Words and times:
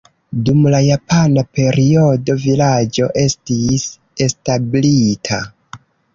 Dum 0.45 0.61
la 0.75 0.77
japana 0.85 1.43
periodo 1.59 2.37
vilaĝo 2.47 3.11
estis 3.27 3.87
establita. 4.29 5.41